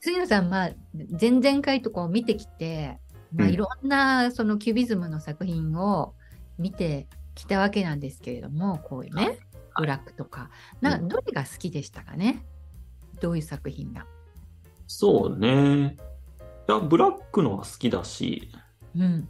[0.00, 0.70] 杉野さん、まあ、
[1.20, 2.98] 前々回とこう見てきて、
[3.34, 6.14] まあ、うんいろんなそのキュビズムの作品を
[6.58, 9.38] 見てきたわけなんですけれども、こういうね、
[9.76, 10.50] ブラックとか、
[10.80, 12.44] なうんどれが好きでしたかね？
[13.20, 14.06] どういう作品が？
[14.86, 15.96] そうね。
[16.68, 18.50] いや、ブラックのは好きだし、
[18.96, 19.28] うん。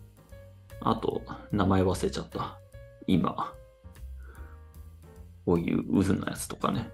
[0.81, 2.59] あと、名前忘れちゃった。
[3.07, 3.53] 今。
[5.45, 6.91] こういう渦のやつとかね。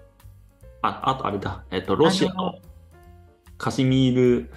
[0.81, 1.63] あ、あとあれだ。
[1.71, 2.55] えっと、ロシアの
[3.57, 4.51] カシミール・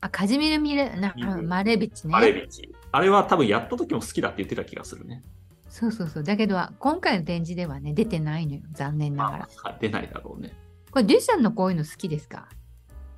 [0.00, 2.12] あ、カジミル・ミレなうんマレビッチね。
[2.12, 2.74] マレビチ。
[2.90, 5.22] あれは多分やった時も好きだって言ってた気がするね。
[5.68, 6.22] そうそうそう。
[6.22, 8.60] だけど、今回の展示ではね、出てないのよ。
[8.72, 9.48] 残念ながら。
[9.64, 10.52] あ出ないだろうね。
[10.90, 12.48] これ、デュシャンのこういうの好きですか？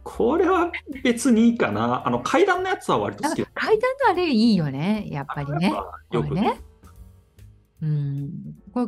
[0.05, 0.71] これは
[1.03, 2.07] 別にいいかな。
[2.07, 3.49] あの、階段のやつは割とあ好きだ。
[3.55, 5.09] 階段のあれいいよね。
[5.11, 5.73] やっぱりね。
[6.13, 6.61] よく、ね。
[7.83, 8.31] うん。
[8.73, 8.87] これ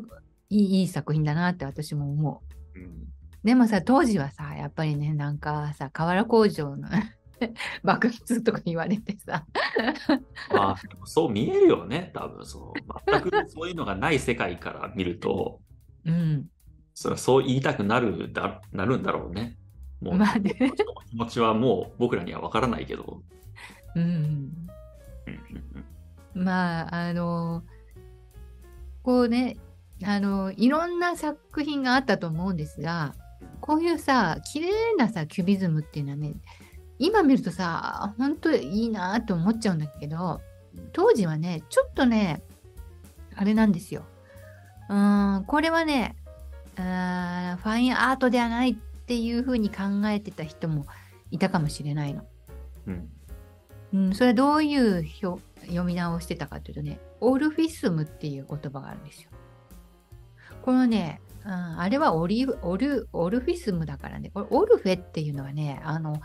[0.50, 2.42] いい、いい作品だなって私も思
[2.76, 2.78] う。
[2.78, 3.05] うん
[3.46, 6.88] でもさ、当時はさ、やっぱりね、なんかさ、瓦工場の
[7.84, 9.46] 爆発とか言われてさ、
[10.52, 12.80] まあ、そう見えるよね、多分そう。
[13.08, 15.60] 全くそういうのがない世界から見ると、
[16.04, 16.48] うん。
[16.92, 19.56] それはそう言いたくなるだなるんだろうね。
[20.00, 20.52] もう、まあね
[21.08, 23.22] 気持ちはもう僕らには分からないけど。
[23.94, 24.02] うん。
[24.02, 24.50] うんうん
[26.34, 27.62] うんまあ、あの、
[29.04, 29.56] こうね、
[30.04, 33.14] あの、いろんな作品があったと思うんですが、
[33.66, 36.34] こういうさ、綺麗なさ、キュビズムっていうのはね、
[36.98, 40.40] 今見るとさ、本当いいなと思っちゃうんだけど、
[40.92, 42.42] 当時はね、ちょっとね、
[43.34, 44.04] あれなんですよ。
[44.88, 46.16] うーん、これはね、
[46.76, 50.86] ファインアートではないっていうふうに考えてた人も
[51.30, 52.24] いたかもしれないの。
[52.86, 53.10] うん
[53.94, 59.30] うん、それはどういう表読み直してたかというとね、オルフィスムっていう言葉があるんですよ。
[60.62, 66.20] このね、うん、あれはオリオルオルフィスムだからね、これオルフェっていうのはね、あの、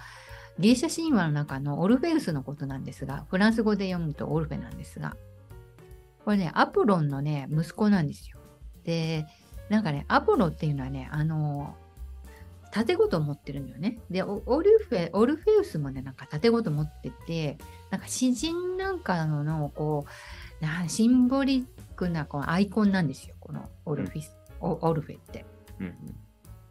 [0.59, 5.15] ギリシャ神話の中のオルフェウスのことなんですが、フランス語で読むとオルフェなんですが、
[6.25, 8.39] これね、アポロンのね、息子なんですよ。
[8.83, 9.27] で、
[9.69, 11.75] なんかね、アポロっていうのはね、あの、
[12.71, 13.99] 盾ごと持ってるんだよね。
[14.09, 17.57] で、オルフェ、オルフェウスもね、なんか盾ごと持ってて、
[17.91, 20.05] なんか詩人なんかのの、こ
[20.61, 21.65] う、なシンボリッ
[21.95, 25.45] クなこのアイコンなんですよ、このオルフィス、オオルフェって。
[25.79, 25.95] うん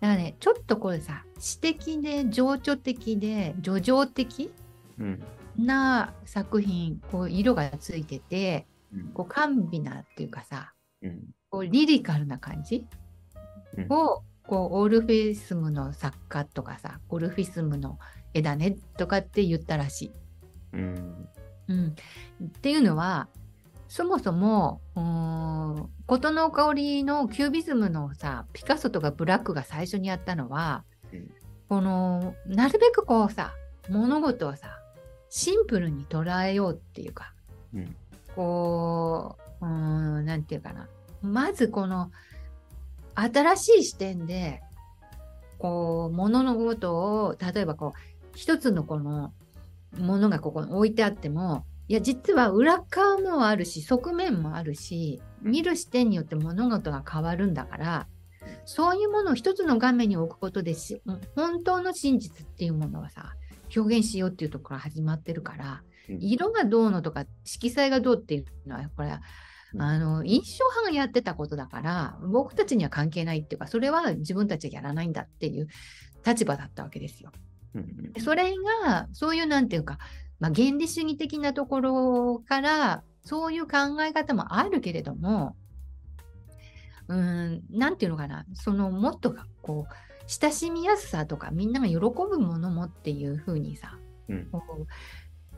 [0.00, 4.50] だからね、ちょっとこれさ、詩的で情緒的で、叙情的
[4.98, 5.22] うん。
[5.58, 9.04] な作品、こう色がついてて、うん。
[9.12, 11.20] こう甘美なっていうかさ、うん。
[11.50, 12.86] こうリリカルな感じ
[13.76, 13.92] うん。
[13.92, 17.98] を、こうオルフィスムの作家とかさ、オルフィスムの
[18.32, 20.12] 絵だねとかって言ったらしい。
[20.72, 21.28] うん。
[21.68, 21.94] うん、
[22.44, 23.28] っていうのは
[23.90, 31.30] そもそもうーん事の香りのキュービズムのさピカソとかブラックが最初にやったのは、うん。
[31.68, 33.52] このなるべくこうさ
[33.88, 34.78] 物事をさ
[35.28, 37.34] シンプルに捉えようっていうか
[37.74, 37.96] うん。
[38.36, 39.70] こううー
[40.20, 40.88] んなんていうかな。
[41.20, 42.12] まずこの
[43.16, 44.62] 新しい視点で
[45.58, 46.94] こう物のこと
[47.26, 47.98] を例えばこう
[48.36, 49.32] 一つのこの
[49.98, 58.06] ものがここに置いてあってもいや実は裏側もあるし側面もあるし見る視点によって物事が変わるんだから
[58.64, 61.02] そういうものを一つの画面に置くことでし
[61.34, 63.32] 本当の真実っていうものはさ
[63.76, 66.18] 表現しようっていうところから始まってるからうん。
[66.20, 75.66] 色がどうのとか色彩がどうっていうのはこれあの印象派がやってたことだから僕たちには関係ないっていうかそれは自分たちがやらないんだっていう
[76.24, 77.32] 立場だったわけですよ。
[78.22, 78.52] それ
[78.84, 79.98] がそういうなんていうか、
[80.40, 85.54] まあ、原理主義的なところからそういう考え方もあるけれども
[87.08, 89.94] うーんなんていうのかなそのもっとこう
[90.26, 93.98] 親しみやすさとかみんなが喜ぶものもっていうふうにさ
[94.28, 94.48] うん。
[94.50, 94.86] こう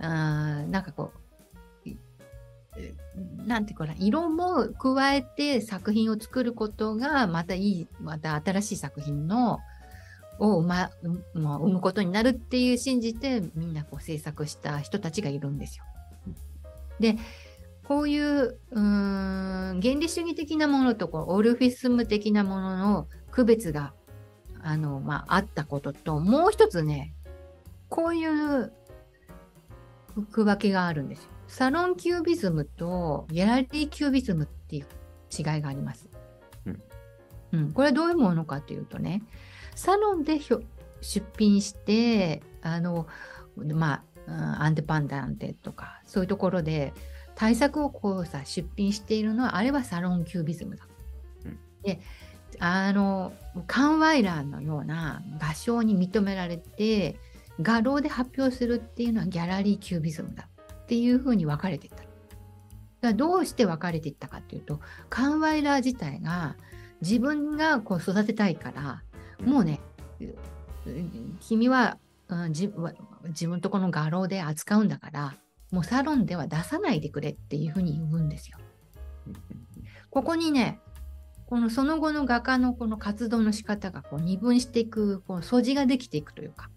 [0.05, 1.97] あーなんかこうい
[3.47, 9.59] なんていうかな色も加えて作品を作ることがまたいいまた新しい作品の
[10.43, 15.85] を生,、ま、うまあ生むことになるっていう信じてみんなこう制作した人たちがいるんですよ。
[16.99, 17.17] で
[17.85, 23.93] こういううーん原理主義的なものとこうオルフィスム的なものの区別が
[24.63, 27.15] あの、まあ、あったことともう一つね
[27.89, 28.73] こういう
[30.31, 31.31] 区分けがあるんですよ。
[31.47, 34.87] サロンキュービズムとギャラリーキュービズムっていう
[35.31, 36.09] 違いがあります。
[36.67, 36.83] うん
[37.53, 39.23] うん、これはどういうものかというとね
[39.75, 40.63] サロンでひょ
[41.01, 43.07] 出品してあの
[43.57, 46.93] まあうんアンデパンダンテとかそういうところで
[47.35, 50.87] 対策をこうさ出品しているのはあれはサロンキュービズムだ。
[51.47, 52.01] うんで
[52.59, 53.33] あの
[53.67, 57.19] カンワイラーのような画商に認められて
[57.61, 60.49] 画廊で発表するっていうのはギャラリーキュービズムだ
[60.85, 62.03] っていうふうに分かれていった。
[63.15, 64.81] どうして分かれていったかっていうと
[65.11, 66.57] カンワイラー自体が
[67.01, 69.03] 自分がこう育てたいから
[69.45, 69.81] もうね
[71.41, 71.99] 君は、
[72.29, 72.73] うん、自
[73.29, 75.35] 自分とこの画廊で扱うんだから
[75.71, 78.59] もうサロンでは出さないでくれっていうふうに言うんですよ。
[80.11, 80.79] ここにね
[81.47, 86.71] このその後の画家のこの活動の仕方がこう二分していくこう素地ができていくというか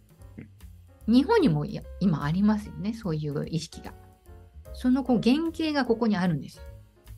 [1.07, 1.65] 日本にも
[2.00, 3.94] 今ありますよねそういう意識が。
[4.73, 6.63] そのこう原型がここにあるんですよ。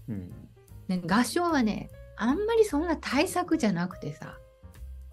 [0.09, 0.31] うん、
[0.87, 4.37] ね、合唱はねあんまりそんな対策じゃなくてさ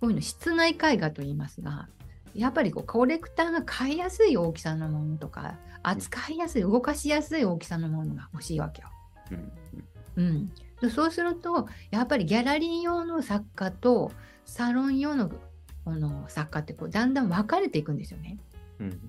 [0.05, 1.89] こういうの室内絵画と言いますが
[2.35, 8.89] やっぱりこうコレクターが買いやすい大きさのものとか扱いやすい動かしやすい大きさのものが欲しいわけよ。
[10.17, 10.51] うん、
[10.83, 14.13] うんそうするとやっぱりギャラリー用の作家と
[14.45, 15.31] サロン用の
[15.87, 18.39] この作家ってこうだんだん分かれていくんですよね。
[18.81, 19.01] うん、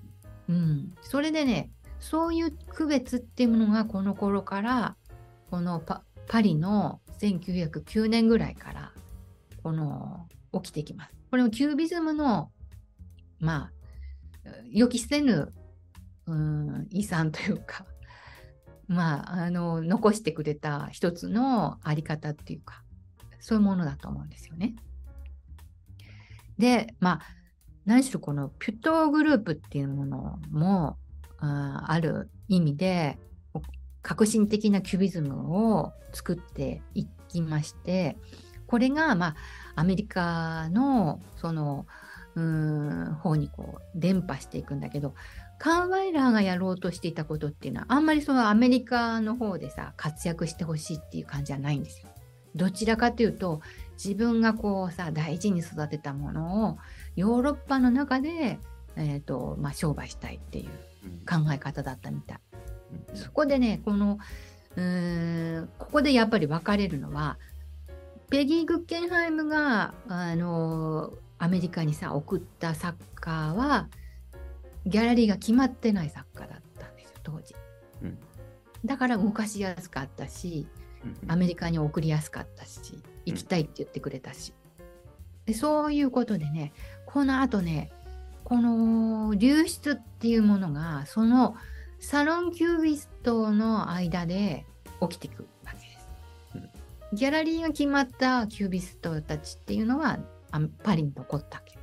[0.47, 4.95] うん、それでねそういう区別っていうものがこの頃から
[5.51, 8.93] このパパリの1909年ぐらいから
[9.61, 10.27] この
[10.61, 11.15] 起きてきます。
[11.29, 12.51] これもキュービズムの
[13.39, 13.71] まあ
[14.71, 15.53] 予期せぬ、
[16.27, 17.85] うん、遺産というか
[18.87, 22.83] まあ、あの残してくれた一つのあり方っていうか
[23.39, 24.75] そういうものだと思うんですよね。
[26.57, 27.21] でまあ
[27.85, 30.97] 何しろこのピュットグループっていうものも
[31.37, 33.19] あある意味で
[34.01, 38.17] 革新的なキュビズムを作っていきまして
[38.67, 39.35] これがまあ
[39.75, 41.85] アメリカのその
[42.35, 45.15] うん方にこう伝播していくんだけど
[45.57, 52.09] カンワイラーがやろうとしていたことっていうのはあんまりそのアメリカの方でさ活躍してほしいっていう感じじゃないんですよ。
[52.55, 53.61] どちらかというと
[54.01, 56.77] 自分がこうさ大事に育てたものを
[57.15, 58.59] ヨーロッパの中で、
[58.95, 60.69] えーとまあ、商売したいっていう
[61.27, 62.39] 考え方だったみたい。
[63.13, 64.19] そこでねこの
[64.75, 67.37] うーんここでやっぱり分かれるのは
[68.29, 73.87] ペギー・グッケンハイムがあのアメリカにさ送った作家は
[74.85, 77.55] ギャラリーが決まってない作家だったんですよ当時、
[78.01, 78.17] うん、
[78.83, 80.67] だから動かしやすかったし、
[81.27, 82.79] アメリカに送りやすかったし
[83.25, 84.53] 行きたいって言ってくれたし、
[85.45, 86.73] でそういうことでね
[87.05, 87.91] このあとね
[88.43, 91.55] この流出っていうものがその
[91.99, 94.65] サロンキュービストの間で
[95.01, 95.41] 起きていく。
[95.41, 95.54] わけです。
[97.15, 100.19] ギャラリーが決まったキュービストたちっていうのは
[100.83, 101.77] パリに残ったわけ。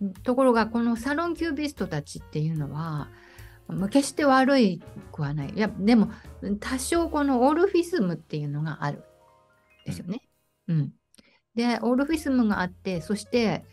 [0.00, 0.12] うん。
[0.22, 3.08] ところがこのサロンキュービストたちっていうのは
[3.90, 4.80] 決して悪い
[5.12, 5.50] くはない。
[5.50, 6.10] いやでも
[6.60, 9.02] 多少このオールフィスムっていうのがある
[9.84, 10.22] ですよね。
[10.68, 10.92] うん。
[11.54, 13.64] でオールフィスムがあってそして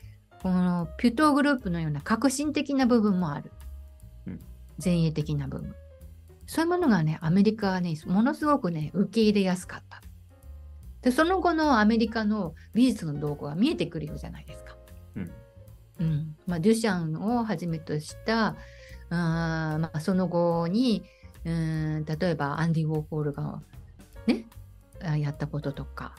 [0.42, 3.52] このピュートーグループのような革新的な部分もある。
[4.84, 5.76] 前衛的な部分。
[6.48, 10.02] そういうものがねアメリカはねものすごくね受け入れやすかった。
[11.02, 14.76] でその後のアメリカの美術の動向が見えてくるようじゃないですか。
[15.16, 15.32] うん
[16.00, 18.56] うんまあ、デュシャンをはじめとした
[19.10, 21.04] あ、まあ、その後に
[21.46, 23.62] うん例えばアンディ・ウォーホールが
[24.28, 24.46] ね
[25.20, 26.16] やったこととか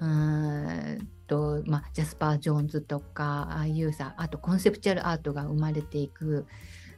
[0.00, 6.46] うんと、まあ、ジャスパー・ジョーンズとかああいうさあとコンセプチュアルアートが生まれていく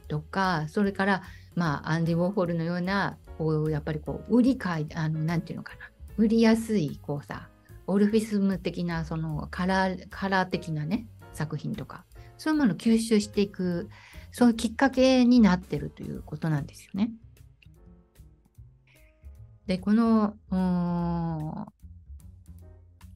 [0.07, 1.21] とかそれから、
[1.55, 5.79] まあ、アンディ・ウォーホルのようなこうやっぱりこう売り買いあのなんていうのかな
[6.17, 7.49] 売りやすいこうさ
[7.87, 12.05] オルフィスム的なそのカラーカラー的なね作品とか
[12.39, 13.89] そういうものを吸収していく、
[14.31, 17.11] そういうきっかけになってるということなんですよね。
[19.67, 21.65] で、この、ア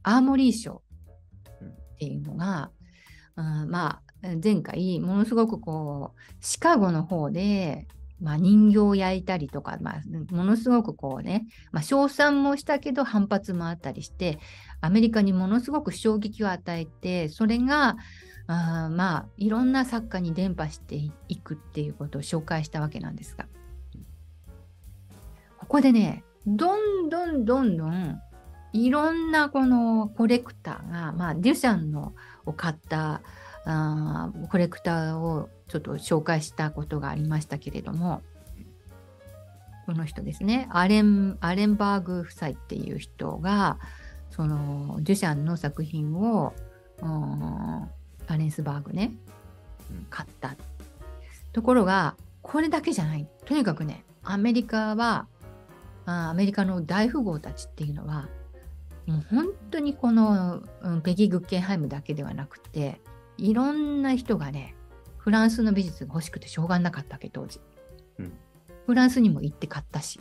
[0.03, 0.83] ーモリー賞
[1.57, 2.71] っていうのが、
[3.37, 7.87] うん、まあ、前回、ものすごくこう、シカゴの方で、
[8.23, 14.39] まあ、人形を焼いたりとか、まあ、ものすごくこうね、まあ、称賛もしたけど反発もあったりして、
[14.81, 17.97] アメリカにものすごく衝撃を与えて、それが、
[18.47, 20.95] あまあいろんな作家に伝播して
[21.29, 23.45] いくっていうことを紹介したわけなんですが。
[25.59, 28.21] ここでねどんどんどんどん
[28.73, 32.13] いろんなこのコレクターが、まあ、デュシャンの
[32.45, 33.21] を買った
[33.65, 38.21] あコレクターをちょっと紹介したことがありましたけれども
[39.85, 43.79] この人ですねアレンアレンバーグ夫妻っていう人が
[44.29, 46.53] そのデュシャンの作品を、
[47.01, 47.89] うん
[48.27, 49.13] アレンスバーグね、
[50.09, 50.55] 買った。
[51.51, 53.27] ところが、これだけじゃない。
[53.45, 55.27] とにかくね、アメリカは、
[56.05, 58.27] あアメリカの大富豪たちっていうのは、
[59.05, 63.01] もう本当にこの、うん、ペギー・グッケンハイムだけではなくて、
[63.37, 64.75] いろんな人がね、
[65.23, 67.61] フランスの美術が欲しくてしょうがなかったわけ、当時。
[68.19, 68.33] うん
[68.85, 70.19] フランスにも行って買ったし。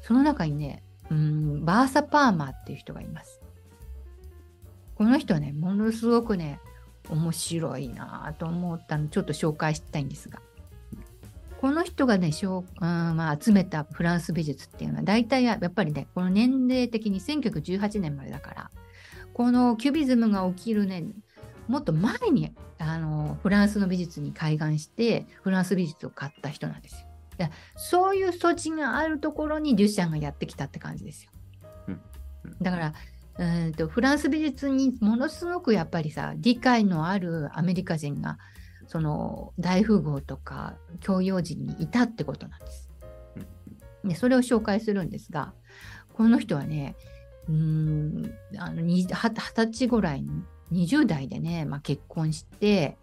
[0.00, 3.42] その中にね、うん、バーサ・パーマーっていう人がいます。
[4.94, 6.58] この人はね、ものすごくね、
[7.10, 10.40] 面白いなぁと思ったのちょっと紹介したいんですが。
[11.60, 18.70] この人がね、しょううんまあ、集めたフランス美術っていうのは、大体やっぱりね、この年齢的に1918年までだから、
[19.34, 21.04] このキュビズムが起きるね、
[21.72, 27.06] もっと前にあのフランスの美術に開眼して、フランス美術を買った人なんですよ。
[27.38, 31.30] だそういう素地があるところにデュシャンがやってきたって感じですよ。
[32.60, 32.94] だから、
[33.38, 38.36] うーんとフランス美術にものすごくやっぱりさ理解のあるアメリカ人が
[38.86, 42.90] その大富豪とか教養人にいたってことなんです。
[44.04, 45.54] でそれを紹介するんですが
[46.12, 46.96] この人はね
[47.48, 52.96] うーんあのには二十歳ぐらいに20代でね、まあ、結婚して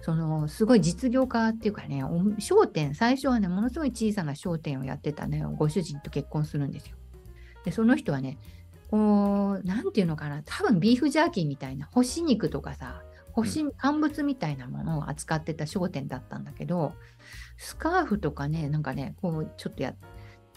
[0.00, 6.96] そのすごい実業家っていうかねお商店最初はねものすごい小さな商店をやってたねご主人と結婚するんですよ。
[7.64, 8.36] でその人はね
[8.90, 13.02] こうなんていうのかな多分ビーフジャーキーみたいな干し肉とかさ
[13.32, 16.92] 干し乾物みたいなものを扱ってた商店だったんだけど
[17.56, 19.94] スカーフとかねなんかねこうちょっとや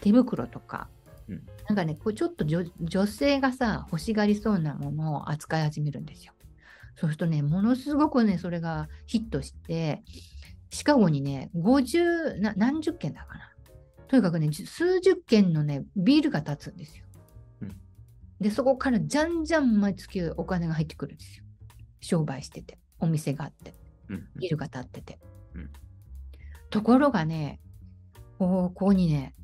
[0.00, 0.88] 手袋とか、
[1.28, 6.32] うんなんかねこうちょっと女女性がさ欲しがりそうなものを扱い始めるんですよ。
[6.98, 10.02] そうするとねものすごくねそれがヒットして
[10.70, 13.52] シカゴにね50な何十件だかな
[14.08, 17.04] とにかくねじ数十件のねビルが建つんですよ。
[17.62, 17.76] うん
[18.40, 21.44] でそこからじゃんじゃん毎月お金が入ってくるんですよ。
[22.00, 23.74] 商売しててお店があって
[24.08, 25.18] うんビルが建ってて。
[25.54, 25.70] うん
[26.70, 27.60] ところがね
[28.38, 29.34] ここにね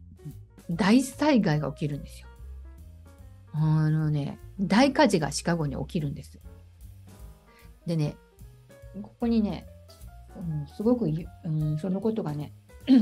[0.68, 2.28] 大災害が起きるんですよ。
[3.52, 6.40] あのね大火事がシカゴに起きるんです。
[7.86, 8.16] でね
[9.02, 9.66] ここにね、
[10.36, 12.52] うん、すごくゆ、うん、そのことがね、
[12.88, 12.92] う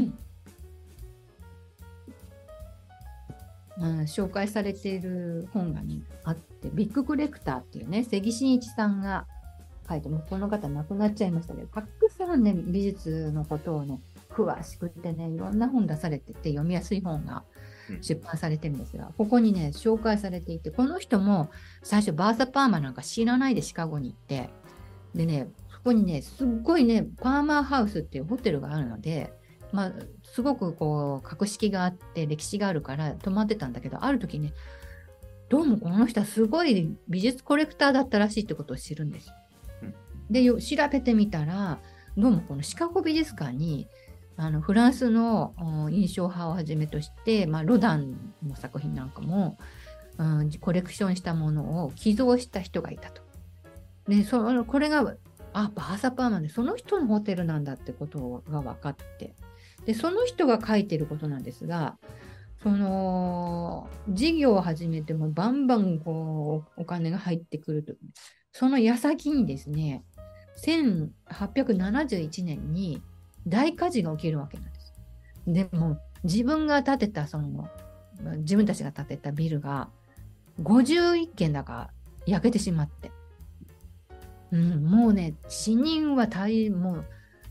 [3.87, 9.27] ん、紹介されている本がねあってビッグコレクターっていうね関真一さんが
[9.89, 17.45] 書いてもうこの方亡くなっちゃいましたけどたくさんね美術のことをね詳しくてねいろんな本出されてて読みやすい本が
[17.91, 18.03] うん。
[18.03, 21.51] 出版されてるんですが、ここにね紹介されていてこの人も
[21.83, 24.51] 最初バーサ・パーマなんか知らないでシカゴに行って
[25.15, 29.33] でねそこにねすっごいねパーマーハウスっていうホテルがあるので
[29.73, 29.93] まあ
[30.23, 34.53] すごくこう格式があって歴史があるから泊まってたんだけどある時ね
[35.49, 39.35] どうもこの人はすごい美術コレクターだったらしいってことを知るんですよ
[39.83, 39.95] うん。
[40.31, 41.79] でよ調べてみたら
[42.17, 43.89] どうもこのシカゴ美術館に
[44.37, 45.55] あのフランスの
[45.85, 49.59] お印象派をはじめとして、まあ、ロダンの作品なんかも、
[50.19, 53.22] うん、コレクションしたものを寄贈した人がいたと。
[54.09, 55.17] でそこれが
[55.53, 59.35] あバーサパーマンでその人のホテルなんだってことが分かって。
[59.85, 61.97] でその人が書いてることなんですが
[62.63, 67.93] その事業を始めてもバンバンこうお金が入ってくると
[68.53, 70.05] その矢先にですね
[70.65, 73.03] 1871年に
[73.47, 74.95] 大火事が起きるわけなんです。
[75.47, 77.69] でも自分が建てたその
[78.39, 79.89] 自分たちが建てたビルが
[80.63, 81.91] 51軒だか
[82.27, 83.11] 焼けてしまって、
[84.53, 87.05] うん、もうね死人は大もう、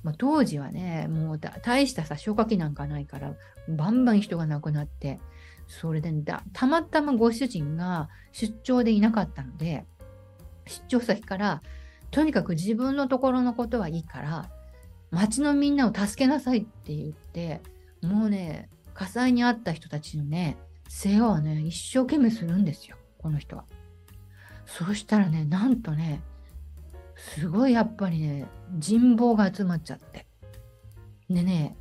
[0.04, 3.34] まあ、当時はねもう大したさ消火器なんかないから
[3.68, 5.20] バンバン人が亡くなって
[5.68, 9.86] それでだたまたまご主人が出張でいなかったので
[10.68, 11.62] 出張先から
[12.12, 14.50] とにかく自分のところのことはいいから
[15.10, 17.62] 町のみんなを助けなさいって言って
[18.02, 23.66] もうね火災に遭った人たちのね世話をね一生懸命するんですよこの人は。
[24.66, 26.22] そうしたらねなんとね
[27.36, 28.48] すごいやっぱりね
[28.78, 30.28] 人望が集まっちゃって。
[31.30, 31.78] でね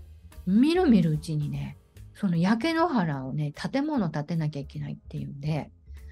[0.47, 1.77] みるみるうちにね
[2.15, 5.71] その焼け野原をね建物建てなきゃいけないっていうんで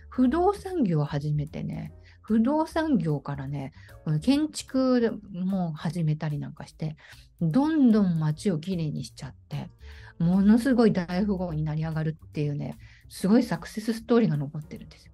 [0.08, 1.92] 不動産業を始めてね
[2.22, 3.72] 不動産業からね
[4.04, 6.96] この建築も始めたりなんかして
[7.40, 9.70] どんどん街をきれいにしちゃって
[10.18, 12.76] ものすごい大富豪になり上がるっていうね
[13.08, 15.12] すごいサクセスストーリーが残ってるんですよ。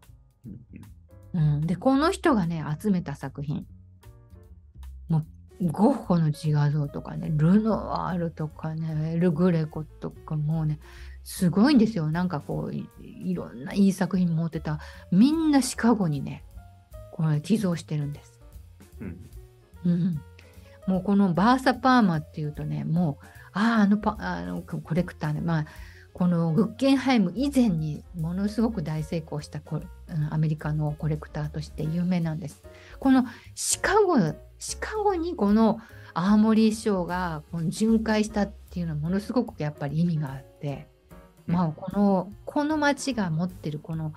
[1.35, 1.56] うん。
[1.56, 3.66] うん、でこの人がね集めた作品
[5.08, 5.25] も
[5.61, 10.78] うゴッホの自画像とかねルノワールとかねエル・グレコとかもうね
[11.23, 14.80] すごいんですよなんかこういいろんないい作品持ってた
[15.11, 16.44] みんなシカゴにね
[17.12, 18.40] これ寄贈してるんです。
[19.00, 19.18] うん
[19.84, 20.20] うん、
[20.87, 25.66] もうこのバーサ・パーマっていうとねもうあああのパあのコレクターねまあ
[26.12, 29.80] このグッケンハイム以前にものすごく大成功したコ
[30.30, 32.62] アメリカのコレクターとして有名なんです。
[33.00, 34.16] このシカゴ、
[34.64, 35.78] シカゴにこの
[36.14, 40.88] アーモリーショーがこの巡回したっていうのはものすごくやっぱり意味があって、
[41.47, 44.14] まあこの、この町が持ってるこの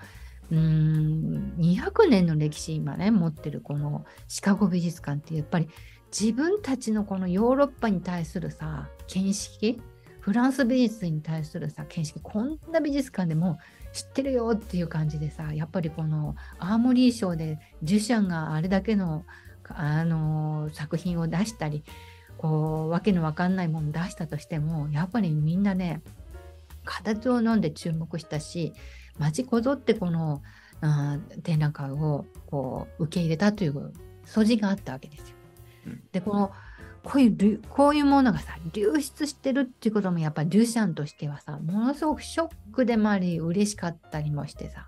[0.50, 5.68] うーん200年の歴史今ね持ってるこのシカゴ美術館ってやっぱり
[6.18, 9.82] 自分たちのこのヨーロッパに対するさ見識
[10.22, 13.60] フランス美術に対するさ見識こんな美術館でも
[13.92, 19.26] 知ってるよっていう感じでさやっぱりこのアーモリー賞でデュシャンがあれだけの
[19.70, 21.84] あの作品を出したり
[22.38, 26.02] こうわけのわかんないもの出したとしてもやっぱりみんなね
[26.86, 28.74] 形を飲んで注目したし
[29.18, 30.42] 待ちこぞってこの
[30.82, 33.92] あ展覧会をこう受け入れたという
[34.26, 35.36] 素地があったわけですよ。
[36.12, 36.52] でこの
[37.04, 44.88] こういうこういうものがさ流出してるっていうこともやっぱりデュシャンとしてはさものすごくショックでもあり嬉しかったりもしてさ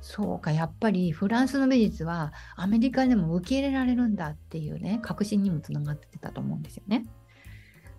[0.00, 7.04] そうかやっぱりフランスの美術はアメリカでも受け入れられるんだっていうね確信にもつながってたと思うんですよね。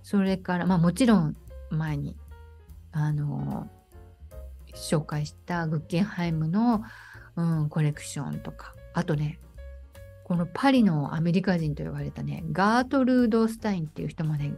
[0.01, 1.35] それからまあもちろん
[1.69, 2.15] 前に
[2.91, 3.69] あの
[4.73, 6.83] 紹介したグッケンハイムの、
[7.35, 9.39] うん、コレクションとかあとね
[10.23, 14.51] このパリのアメリカ人と言われたねガートルード・スタインっていう人まで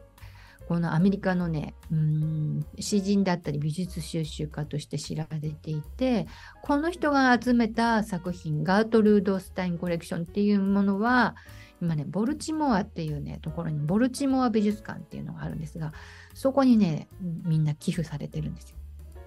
[0.71, 6.27] このアメリカのねうん詩人だったり美術収集家として知られていて
[6.61, 11.35] この人が集めた作品ガートルード・スタインコレクションっていうものは
[11.81, 15.91] 今ねボルチモアっていうねところにボルチモア美術館っていうのがあるんですが
[16.33, 18.77] そこにねみんな寄付されてるんですよ。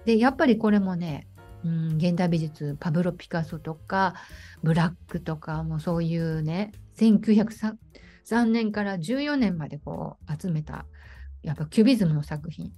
[0.05, 1.27] で、やっぱりこれもね、
[1.63, 4.13] うん、現代美術、パブロ・ピカソとか、
[4.63, 10.85] ブラックとか、もそういうね、1903年から14年までこう集めた、
[11.45, 12.71] やっぱキュビズムの作品、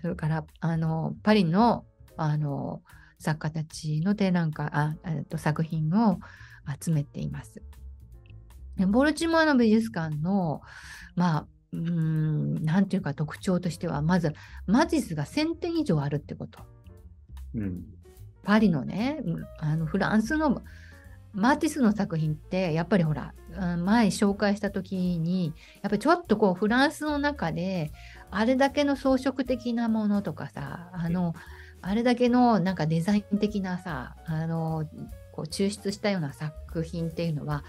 [0.00, 1.84] それからあのパリの
[2.16, 2.82] あの
[3.18, 4.94] 作家たちの展覧会あ
[5.28, 6.18] と作品を
[6.80, 7.62] 集めています。
[8.86, 10.60] ボルチモアの美術館の、
[11.14, 14.34] まあ、うん、なんていうか特徴としては、まず、
[14.66, 16.60] マティスが1000点以上あるってこと。
[17.54, 17.84] うん、
[18.42, 19.22] パリのね、
[19.58, 20.62] あのフランスの
[21.32, 23.34] マティスの作品って、やっぱりほら、
[23.78, 25.46] 前紹介した時に、
[25.82, 27.92] やっぱりちょっとこう、フランスの中で、
[28.30, 31.34] あれだけの装飾的なものとかさ、あの、
[31.82, 34.88] あれだけのなんかデザイン的なさ、あの、
[35.32, 37.64] こう抽出したような作品っていうのは、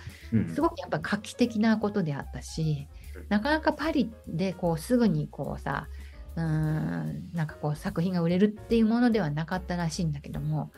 [0.53, 2.87] すごくやっぱ画期的なことであったし、
[3.29, 5.87] なかなかパリでこうすぐにこうさ
[6.35, 10.71] うんなんかこう作品が売れるっていうものではなかったらしいんだけども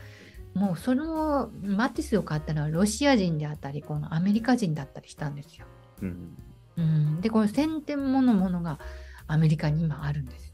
[0.53, 5.65] もうそのマティスを買ったのはロシア人であったりこのアメリカ人だったりしたんですよ。
[6.01, 6.37] うん、
[6.77, 8.79] うん、でこの1000点ものものが
[9.27, 10.53] アメリカに今あるんです。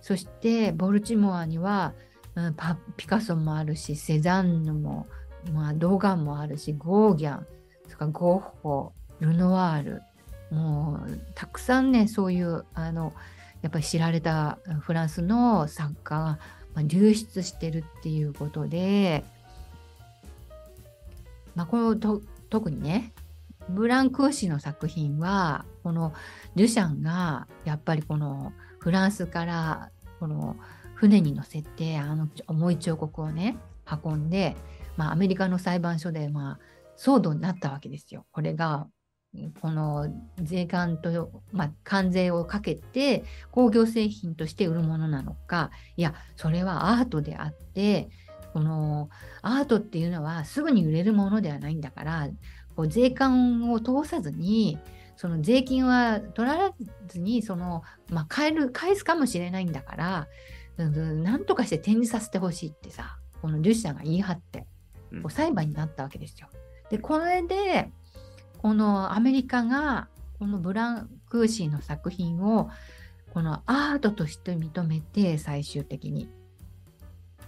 [0.00, 1.94] そしてボルチモアには、
[2.34, 5.06] うん、パピカソもあるしセザンヌも、
[5.52, 7.46] まあ、ドーガンもあるしゴーギャン
[7.84, 10.02] それからゴッホルノワール
[10.50, 13.12] もうたくさんねそういうあの
[13.62, 16.38] やっぱり知られたフランスの作家が、
[16.74, 19.24] ま、流出してるっていうことで、
[21.54, 23.12] まあ、このと特にね
[23.68, 26.12] ブランクーシの作品はこの
[26.56, 30.56] デュシャンがやっぱりこのフランスからこの
[30.94, 33.56] 船に乗せてあの重い彫刻をね
[34.04, 34.56] 運んで、
[34.96, 36.58] まあ、アメリカの裁判所でまあ
[36.98, 38.26] 騒動になったわけですよ。
[38.32, 38.86] これが
[39.60, 48.10] この税関と、まあ、関税をかけて工業製品として売るものなのかいやそれはアートであって
[48.52, 49.08] この
[49.40, 52.28] アートっていうのはすぐに売れるものではないんだから
[52.76, 54.78] こう税関を通さずに
[55.16, 56.72] その税金は取ら
[57.08, 60.28] ずにその、まあ、返る返すかもしれないんだから
[60.76, 64.66] なんとかして展示させてほしいってさこのデュッシャーが言い張って
[65.22, 66.48] こう裁判になったわけですよ。
[66.90, 67.90] でこれで
[68.62, 72.70] このアメリカがこのブランクーシーの作品を
[73.32, 76.28] このアートとして認めて最終的に。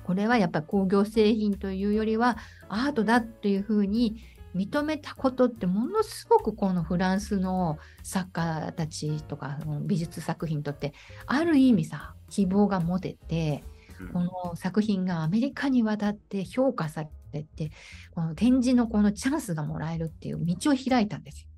[0.05, 2.37] これはやっぱり工業製品というよりは
[2.69, 4.23] アートだっていうふうに
[4.55, 10.93] 認めたことってものすごくこのフランスの作家たちとか美術作品にとって
[11.27, 13.65] ある意味さ希望が持てて
[14.13, 17.71] この作品がアメリカに渡って評価されて、
[18.13, 21.49] この展示のこのチャンスがもらえるっていう道を開いたんですよ。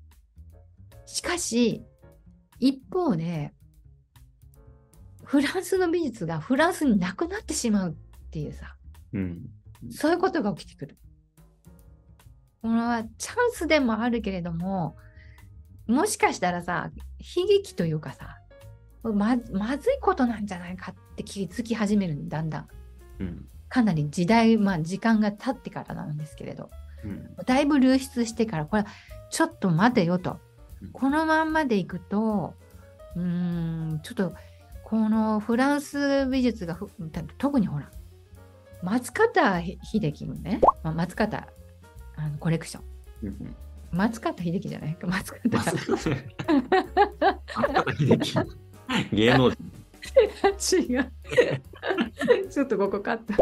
[1.05, 1.83] しかし、
[2.59, 3.53] 一方で、
[5.23, 8.75] フランスの美術がフランスになくなってしまうっていうさ、
[9.13, 9.45] うん、
[9.91, 10.97] そういうことが起きてくる。
[12.61, 14.97] これはチャンスでもあるけれども、
[15.87, 16.91] もしかしたらさ、
[17.35, 18.37] 悲劇というかさ、
[19.03, 22.67] ままずいことなんじゃないかっって気づき始めるだんだん。
[23.19, 23.45] うん。
[23.69, 26.69] かなり時代、まあ時間が経ってからなんですけれど、
[27.03, 27.35] うん。
[27.45, 28.85] だいぶ流出してから、これ、
[29.29, 30.39] ちょっと待てよと
[30.81, 30.89] うん。
[30.91, 32.53] このまんまでいくと、
[33.15, 34.33] うーん、ちょっと、
[34.83, 36.89] このフランス美術がふ、
[37.37, 37.89] 特にほら、
[38.81, 41.47] 松方秀樹のね、まあ松方
[42.15, 42.83] あのコレクション。
[43.23, 43.55] うん。
[43.91, 44.95] 松方秀樹じゃない？
[44.95, 45.97] か、松方松方
[47.97, 48.35] 秀樹
[49.11, 49.57] 芸能人。
[50.15, 51.11] 違う。
[52.49, 53.33] ちょっとここカット。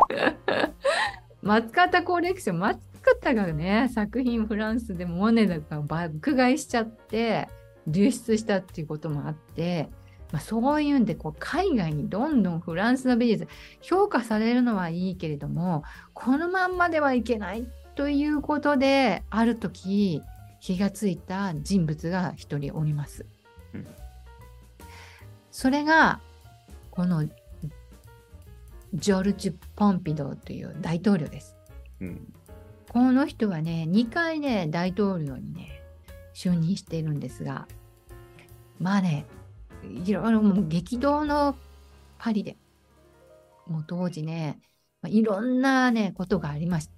[1.42, 7.48] 松方コレクション、松方がね、作品フランスでモネだから爆買いしちゃって、
[7.88, 9.90] 流出したっていうこともあって、
[10.32, 13.48] まあ、そういうんでこう海外にどんどんフランスの美術
[13.82, 20.22] 評価されるのはいいけれどもこのまんまではいけないということである時
[20.60, 23.26] 気がついた人物が一人おります。
[23.74, 23.88] うん
[25.52, 26.20] それが
[26.96, 27.26] この
[28.94, 31.58] ジョルジュ・ポンピドーという大統領です。
[32.00, 32.34] うん。
[32.90, 35.82] この人はね、2回ね、大統領にね、
[36.34, 37.68] 就任しているんですが、
[38.80, 39.26] まあね、
[39.84, 41.58] いろいろもう激動の
[42.18, 42.56] パリで、
[43.68, 44.60] もう当時ね、
[45.02, 46.96] まあいろんなね、ことがありました。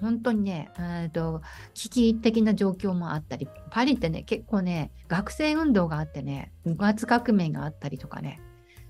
[0.00, 1.40] 本当にね、えーと、
[1.74, 8.40] 危機的な状況もあったり、パリってね、結構ね、学生運動があってね、五月革命があったりとかね、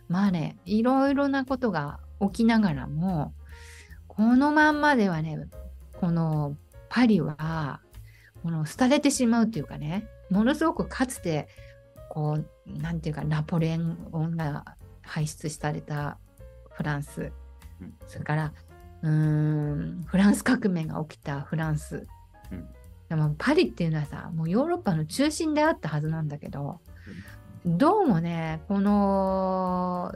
[0.08, 3.34] まあね、いろいろなことが起きながらも、
[4.06, 5.48] このまんまではね、
[6.00, 6.56] この
[6.88, 7.80] パリは、
[8.42, 11.48] この廃れてしまうというかね、ものすごくかつて、
[12.08, 13.78] こう、なんていうか、ナポレ
[14.12, 14.64] オンが
[15.02, 16.18] 輩出された
[16.70, 17.32] フランス。
[17.80, 18.52] うん、それから、
[19.02, 22.06] うーん、フランス革命が起きたフランス。
[22.50, 22.68] うん。
[23.08, 26.80] でもパリっていうのはさ、もうヨーロッパの中心であったはずなんだけど、
[27.66, 30.12] どうもね、この、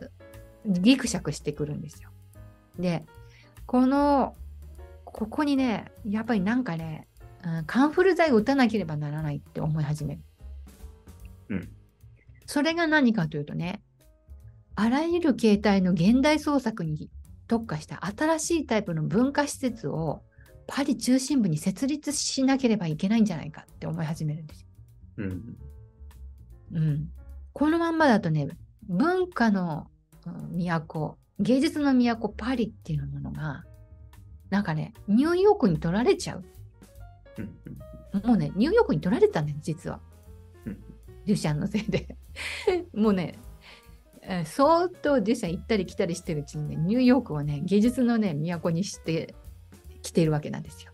[0.65, 2.11] ギクシャクしてくるんですよ。
[2.79, 3.05] で、
[3.67, 4.35] この、
[5.05, 7.09] ここにね、やっぱりなんかね、
[7.45, 10.23] うんカンフル剤を打たなければならないって思い始める。
[11.49, 11.69] うん。
[12.47, 13.83] それが何かというとね、
[14.77, 17.11] あらゆる形態の現代創作に
[17.49, 20.23] 特化した新しいタイプの文化施設を
[20.67, 24.67] パリ中心部に設立しなければいけないんじゃないかって思い始めるんですよ。
[25.19, 25.57] うん。
[26.75, 27.11] うん、
[27.53, 28.49] このまんまだとね、
[28.89, 29.89] 文化の
[30.57, 33.65] 都、芸術の都パリっていうものが、
[34.51, 36.45] なんかね、ニューヨークに取られちゃう。
[38.27, 40.01] もうね、ニューヨークに取られたね、実は。
[41.25, 42.17] デュシャンのせいで。
[42.93, 43.39] もうね、
[44.45, 49.35] 相当デュシャン行ったり来たりしてるうちにね、ニューヨークをね、芸術のね、都にして
[50.03, 50.92] きているわけなんですよ。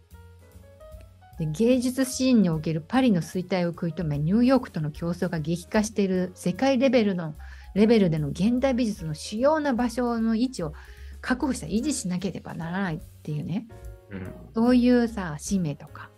[1.39, 7.35] で芸術シーンにおけるパリの衰退を食い止め、ニューヨークとの競争が激化している世界レベルの
[7.75, 10.73] レベルでの現代美術の主要な場所の位置を
[11.21, 13.67] 確保した維持しなければならないっていうね、
[14.11, 14.33] うん。
[14.55, 16.11] そういうさ、使命とか、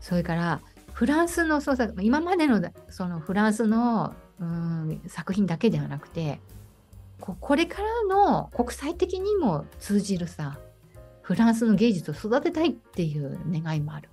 [0.00, 0.60] それから
[0.92, 6.40] フランスの創作、今までのだそのフランスのうん作品だけではなくて
[7.20, 10.58] こ、これからの国際的にも通じるさ、
[11.22, 14.09] フランスの芸術を育てたいっていう願いもある。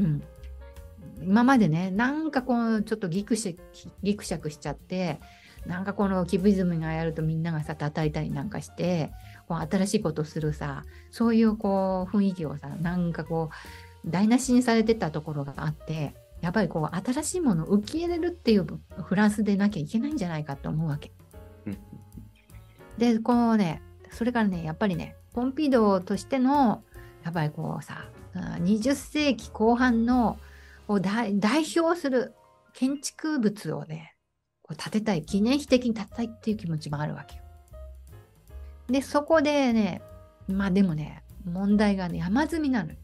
[0.00, 0.22] うんうん、
[1.22, 5.20] 今までね、なんかこう、ちょっとギクシャギクシャクしちゃって、
[5.66, 9.12] なんかこのキブイズムがやるとみんながさ、叩いたりなんかして、
[9.46, 13.50] こう新しいことをするさ、そういうこう雰囲気をさ、なんかこ
[14.06, 18.66] う、台無しにされてたところがあって、やっぱりこう、新しいものを受け入れるっていう
[19.02, 21.12] フランスでなきゃいけないんじゃないかと思うわけ。
[21.66, 21.78] うん。
[22.96, 26.82] で、こうね、それからね、やっぱりね、ポンピドーとしての、
[27.22, 30.38] やっぱりこうさ、うん20世紀後半の
[30.88, 32.34] を代代表する
[32.72, 34.14] 建築物をね、
[34.62, 37.42] こう建てたい、記念碑的に建てたいっていう気持ちもあるわけよ。
[38.88, 40.02] で、そこでね、
[40.48, 42.98] まあでもね、問題がね、山積みなのよ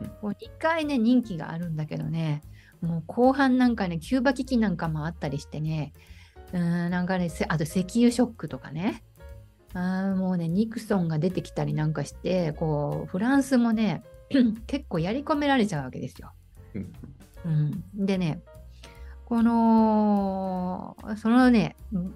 [0.00, 0.08] うん。
[0.08, 2.42] こう2回ね、任期があるんだけどね、
[2.80, 5.92] もう後半なんかね、キューバ危機なんかもあったりしてね、
[6.52, 9.04] うーん、なんかね、せあと石油ショックとかね、
[9.74, 14.02] あーもうね、ニクソンが出てきたりなんかして、こう、フランスもね、
[14.66, 16.32] 結構やり込められちゃうわけですよ。
[16.74, 16.92] うん。
[17.44, 18.40] うん、でね、
[19.24, 22.14] この、そのね、うん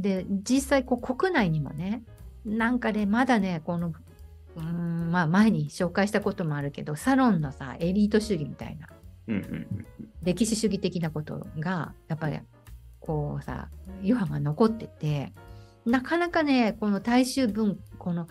[0.00, 2.02] で、実際こう国内にもね、
[2.44, 3.92] なんかね、まだね、この、
[4.56, 8.88] うん、まあ前に紹介したこともあるけど、サロンのさ、エリート主義みたいな、
[9.28, 9.36] うん。
[9.36, 9.86] うん。
[10.22, 12.38] 歴史主義的なことが、やっぱり、
[12.98, 15.32] こうさ、余波が残ってて、
[15.84, 18.26] なかなかね、この大衆文、この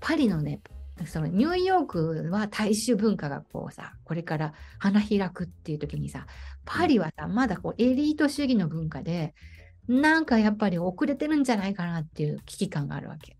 [0.00, 0.60] パリのね、
[1.06, 6.26] そのニューヨークは大衆文化がこうさ、これから花開くっていう時にさ、
[6.64, 9.34] パリはさ、まだこうエリート主義の文化で、
[9.88, 13.36] なんかやっぱり遅れてるんじゃないかなっていう危機感があるわけ。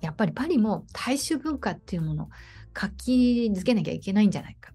[0.00, 2.28] やっぱりパリも大衆文化っていうものを
[2.72, 4.72] 活気づけなきゃいけないんじゃないか。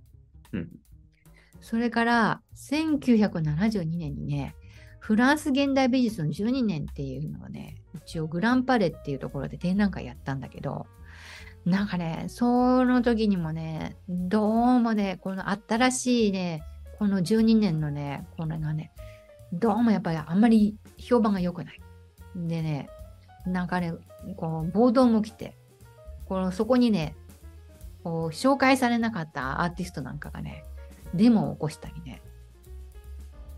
[0.51, 0.69] うん。
[1.61, 4.55] それから1972年にね、
[4.99, 10.87] フランス現代美術の12年っていうのをね、一応グランパレっていうところで展覧会やったんだけど、
[11.65, 16.63] なんかね、その時にもね、どうもね、この新しいね、
[16.99, 18.91] この12年のね、これがね、
[19.53, 21.79] どうもやっぱりあんまり評判が良くない。
[22.35, 22.89] でね、
[23.45, 23.93] なんかね、
[24.35, 25.55] こう暴動も来て、
[26.25, 27.15] このそこにね、
[28.03, 30.65] こう紹介されなかったアーティストなんかがね、
[31.13, 32.21] デモを起こしたりね、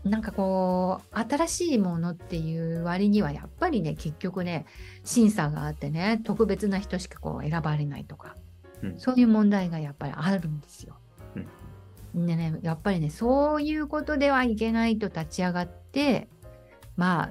[0.06, 4.66] なんかこう、新しいものっていう割には、やっぱりね、結局ね、
[5.04, 8.36] 審査があってね、特別な人しかこう選ばれないとか、
[8.82, 8.98] うん。
[8.98, 10.96] そういう問題がやっぱりあるんですよ。
[12.14, 16.28] でね、やっぱりね、そういうことではいけないと立ち上がって、
[16.96, 17.30] まあ、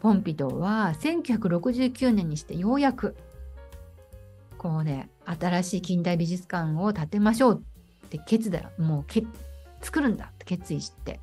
[0.00, 3.16] ポンピドーは1969年にしてようやく、
[4.56, 7.62] こうね、新しい近代美術館を建てましょう
[8.06, 9.24] って決断、もうけ
[9.82, 11.20] 作るんだって決意して、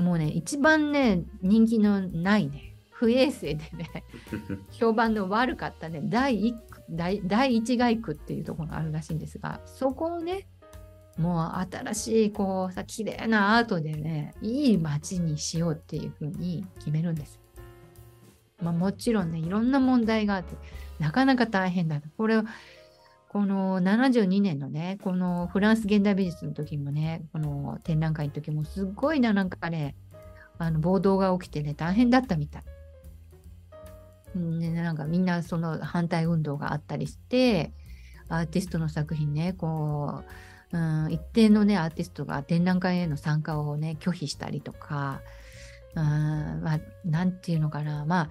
[0.00, 4.04] もうね、一番ね、人気のないね、不衛生でね、
[4.72, 10.48] 評判の悪かったね、第一区第第一街区っていうところがあるらしいんですが、そこをね、
[11.16, 17.40] もう新しい、こうさ、綺麗なアートでね、いい街にしようっていうふうに決めるんです。
[18.60, 20.54] まあもちろんね、いろんな問題があって、
[20.98, 22.00] なかなか大変だ。
[22.16, 22.44] これを、
[23.32, 29.94] この72年のね、このフランス現代美術の時もね、この展覧会の時もすごいな、なんかね、
[30.58, 32.58] あの暴動が起きてね、大変だったみた
[34.34, 34.38] い。
[34.38, 37.72] んね、なんかみんなその反対運動があったりして、
[38.28, 40.24] アーティストの作品ね、こ
[40.72, 45.20] う、うん、一定のね、アーティストが展覧会への参加をね、拒否したりとか、
[45.94, 46.02] うん、
[46.64, 48.28] まあ、なんていうのかな、まあ、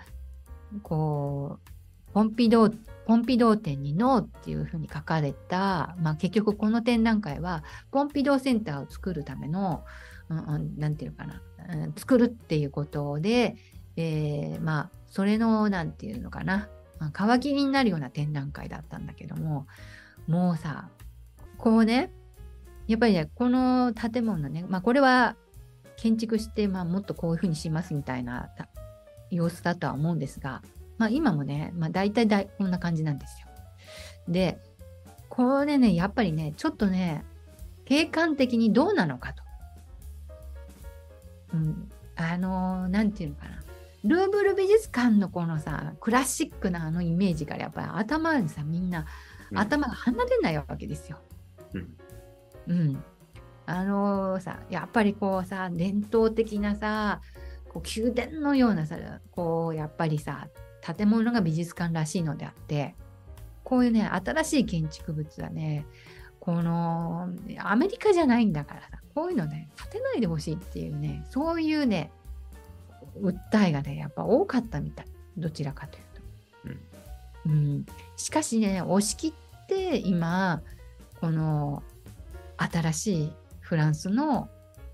[0.83, 2.77] こう、ポンピドー、
[3.09, 9.83] ポンピドー展にノーっていうふうに書かれた、まあ結局この展覧会は、ポンピドーセンターを作るための、
[10.29, 11.41] うんうん、ていうのかな、
[11.73, 13.55] うん、作るっていうことで、
[13.95, 16.69] えーまあ、それの、なんていうのかな、
[16.99, 19.65] まあ、皮切りになるような展覧会だったんだけども、
[20.27, 20.89] もうさ、
[21.57, 22.11] こうね、
[22.85, 25.35] やっぱりね、この建物ね、まあこれは
[25.97, 28.51] 建築して、まあもっとこういうふうにしますみたいな
[29.31, 30.61] 様子だとは思うんですが、
[30.99, 33.47] まあ今もね、まあ大体だいこんな感じなんですよ。
[34.27, 34.59] で、
[35.29, 37.25] これね、やっぱりね、ちょっとね、
[37.85, 39.43] 景観的にどうなのかと。
[41.53, 43.63] うん、あのーなんていうのかな。
[44.03, 49.05] ルーブル美術館のこのさ、クラシックなあのイメージからやっぱり頭にさ、みんな
[49.55, 51.19] 頭が離れないわけですよ。
[51.73, 51.97] うん
[52.67, 53.03] うん。
[53.65, 57.21] あのーさ、やっぱりこうさ、伝統的なさ、
[57.69, 58.97] こう宮殿のようなさ、
[59.31, 60.47] こう、やっぱりさ、
[60.93, 62.95] 建物が美術館らしいのであって、
[63.63, 65.85] こういうね、新しい建築物はね、
[66.39, 72.11] この、アメリカじゃないんだからさ、こういうのね、建てないでほしいっていうね、そういうね、
[73.21, 75.05] 訴えがね、やっぱ多かったみたい。
[75.37, 76.19] どちらかというと。
[77.45, 77.85] うん、
[78.17, 80.61] しかしね、押し切って今、
[81.19, 81.83] この
[82.57, 84.49] 新しいフランスの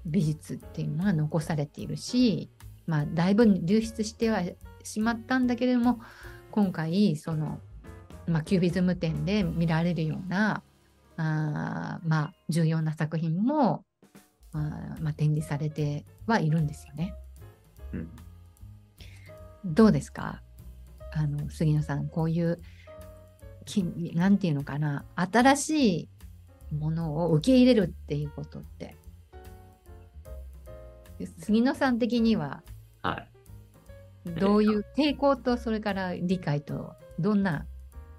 [0.06, 2.50] 美術っていうのが残されているし、
[2.86, 4.42] まあ、だいぶ流出しては
[4.86, 6.00] しまったんだけれども、
[6.52, 7.60] 今回、その、
[8.28, 10.64] まあ、キュービズム展で見られるような、
[11.18, 13.84] あーまあ、重要な作品も、
[14.54, 17.14] あーまあ、展示されてはいるんですよね。
[17.94, 18.10] うん
[19.66, 20.44] どうですか？
[21.12, 22.62] あの杉野さん、こういう、
[23.66, 26.10] きなんていうのかな、新し
[26.72, 28.96] いものを受け入れるっていうことって、
[31.40, 32.75] 杉野さん的にははい。
[34.40, 37.66] どういう抵抗とそれから理解とどんな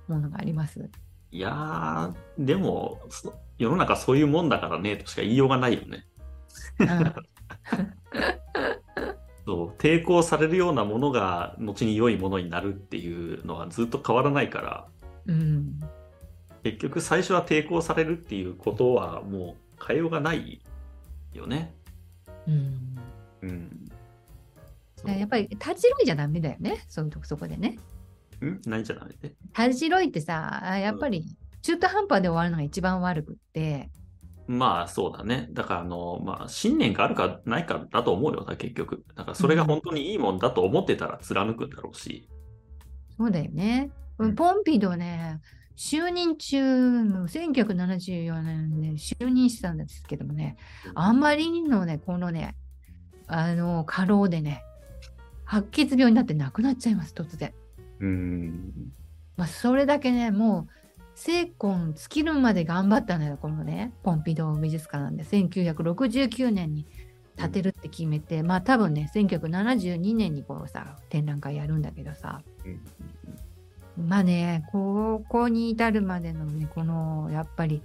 [0.08, 0.88] ものがあります？
[1.32, 6.06] いやー、でも、そ世の中そういうもんだからね、としか言いようがないよね。
[6.78, 6.88] うん
[9.44, 14.86] そう、抵抗されるようなものが、後に良いものになるっていうのはずっと変わらないから、
[15.26, 15.80] うん
[16.64, 20.60] 結局最初は抵抗されるっていうことはもう変えようがない
[21.32, 21.76] よね。
[22.48, 22.98] うん
[23.42, 23.85] うん。
[25.12, 27.78] やっぱり立ち退いじゃダメだよね、そういうとこそこでね。
[28.44, 28.60] ん？
[28.66, 31.24] 何じゃないで立ち退いってさ、あやっぱり
[31.62, 33.90] 中途半端で終わるのが一番悪くって、
[34.46, 35.48] まあそうだね。
[35.52, 39.04] だからあの、まあ信念があるかないかだと思うよな、結局。
[39.14, 42.28] だからそれが本当にいいもんだと思ってたら貫くんだろうし。
[43.16, 43.90] そうだよね。
[44.18, 45.40] うんポンピドーね、
[45.76, 50.56] 就任中の1974年で就任したんですけどもね、
[50.94, 52.56] あまりのね、このね、
[53.26, 54.62] あの、過労でね、
[55.46, 57.54] 白血病になって亡くなっちゃいます、突然。
[58.00, 58.92] うん。
[59.36, 60.72] まあ、それだけね、もう、
[61.14, 66.84] 精魂尽きるまで頑張ったのよ、このね、ポンピドー美術館なんで、1969年に
[67.36, 72.42] 建てるって決めて、まあ多分ね、1972年にこのさ、展覧会やるんだけどさ、
[73.96, 74.08] うん。
[74.08, 77.82] まあね、ここに至るまでのね、この、やっぱり、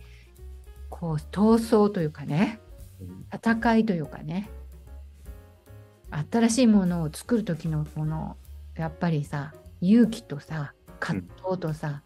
[0.90, 2.60] こう、闘争というかね、
[3.00, 3.26] うん。
[3.34, 4.50] 戦いというかね、
[6.32, 8.38] 新しいものを作る時のこの、
[8.76, 12.04] やっぱりさ、勇気とさ、葛藤とさ、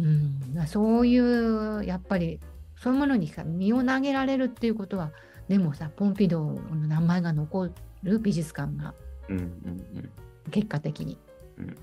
[0.00, 2.40] うん、まあそういう、やっぱり、
[2.76, 5.12] そういうものにさ身を投げられるっていうことは、
[5.48, 7.70] でもさ、ポンピドーの名前が残
[8.02, 8.94] る美術館が、
[9.28, 10.10] うんうん
[10.52, 11.18] 結果的に、
[11.58, 11.76] うん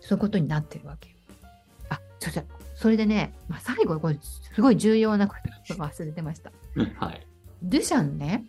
[0.00, 1.16] そういうことになってるわけよ。
[1.88, 5.34] あ、そしたそれでね、まあ、最後、これ、すごい重要なこ
[5.66, 6.52] とを忘れてました。
[6.76, 6.94] うん。
[6.94, 7.26] はい。
[7.62, 8.44] ドゥシャンね、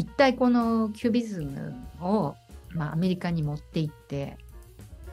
[0.00, 2.34] 一体このキュービズムを、
[2.70, 4.38] まあ、アメリカに持って行って、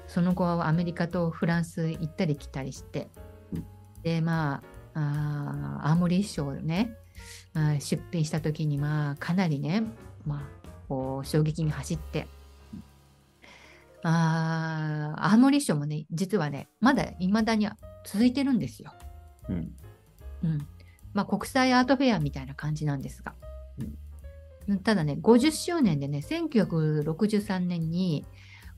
[0.07, 3.09] その後アメリカとフランス行ったり来たりして
[3.51, 3.65] うん、
[4.01, 4.61] で、ま
[4.93, 6.95] あ、あーアーモリー賞をね、
[7.79, 9.83] 出品した時に、まあ、かなりね、
[10.25, 12.25] まあ、こう衝撃に走って、
[14.03, 17.67] あーアーモリー賞もね、実はね、まだ未だに
[18.05, 18.93] 続いてるんですよ。
[19.49, 19.75] うん。
[20.43, 20.67] うん。
[21.13, 23.35] まあ、国際アートフェアみたいな感じなんですが、
[24.83, 28.25] ただね50周年でね1963年に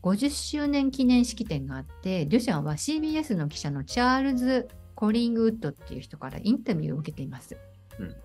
[0.04, 7.58] 50周年記念式典があってデュシャンは CBS の記者のチャールズ・コリングウッドっていう人からインタビューを受けています。
[7.99, 8.15] うん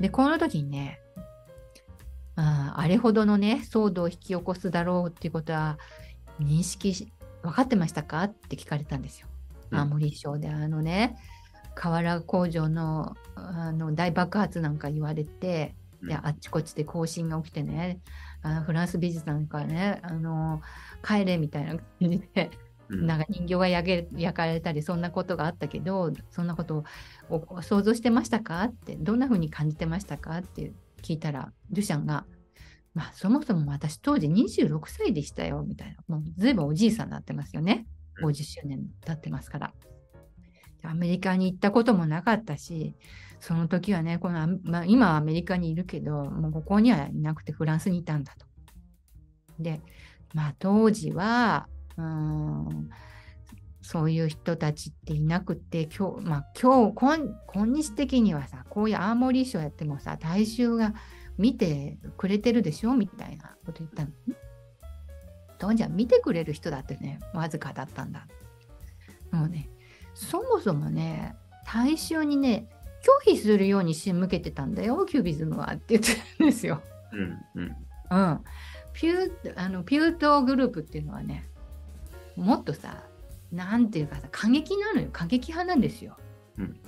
[0.00, 0.98] でこの時にね
[2.34, 5.78] あーあれほどのね騒動を引き起こすだろうっていうことは
[6.40, 9.28] 認識し分かってましたかって聞かれたんですよ。
[9.70, 11.16] うんアーモリー賞であのね
[11.74, 15.74] 瓦工場のあの大爆発なんか言われて、
[16.06, 18.00] であっちこっちで更新が起きてね
[18.42, 20.60] あフランス美術なんかねあの
[21.04, 22.50] 帰れみたいな感じで
[22.88, 23.06] うん。
[23.06, 26.84] なんか人形が焼け焼かれたりそんなことがあったけどそんなこと
[27.30, 28.62] をお想像してましたか？
[28.64, 30.36] ってどんな風に感じてましたか？
[30.38, 32.26] って聞いたらデュシャンが
[32.94, 36.16] 「まあそもそも私当時26歳でしたよ」みたいな。
[36.16, 37.86] もうずいぶんおじいさんになってますよね。
[38.18, 38.30] うん。
[38.30, 39.72] 50周年経ってますから。
[40.82, 42.96] でアメリカに行ったこともなかったし
[43.42, 48.46] その時はねこの、まあ、今はアメリカにいるけどもうここにはいなくてフランスにいたんだと。
[49.58, 49.80] で
[50.32, 52.88] まあ当時はうん
[53.80, 57.18] そういう人たちっていなくて今日まあ今日今
[57.52, 60.94] 今日的にはさこういうアーモリーショーやってもさ大衆が
[61.36, 64.10] 見てくれてるでしょみたいなこと言ったの。
[65.58, 68.28] 当時は見てくれる人だってねわずかだったんだ。
[69.32, 69.68] もうね
[70.14, 71.34] そもそもね
[71.66, 72.68] 大衆にね
[73.02, 76.80] 拒否するように仕向けてたんだよキュービズムはって言ってるんですよ。
[77.12, 77.76] うんうん
[78.10, 78.40] うん、
[78.92, 81.44] ピューあのピュートグループっていうのはね
[82.36, 83.02] もっとさ
[83.50, 86.16] なんていうかさ過激なのよ過激派なんですよ。
[86.58, 86.80] うん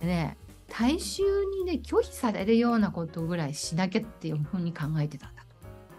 [0.00, 0.36] でね
[0.68, 1.22] 大衆
[1.58, 5.48] にね拒否されるようなことぐらいしなきゃっていうふうに考えてたんだと。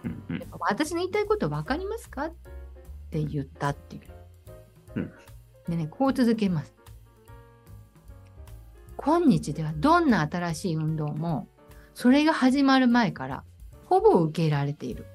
[0.05, 2.25] うんうん私の言いたいこと分かりますか？
[2.25, 2.33] っ
[3.11, 4.01] て言ったっていう。
[4.95, 5.11] うん
[5.69, 6.76] でねこう続けます。
[8.97, 11.47] 今日ではどんな新しい運動も
[11.93, 13.43] それが始まる前から
[13.85, 15.05] ほぼ受け入れられている。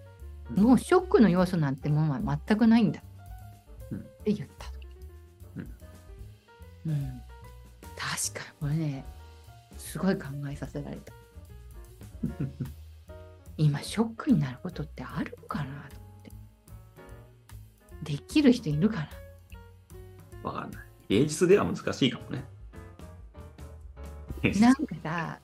[0.56, 3.02] もうショックの要素なんてものは全くないんだ。
[3.90, 4.72] うんって言ったと。
[6.86, 7.22] うん。
[7.96, 9.04] 確かにこれね、
[9.76, 11.12] すごい考えさせられた。
[13.56, 15.80] 今ショックになることってあるかなと思
[16.20, 16.32] って。
[18.02, 19.08] できる人いるかな
[20.42, 20.82] わかんない。
[21.08, 22.44] 芸術では難しいかもね。
[24.60, 25.40] なんかさ、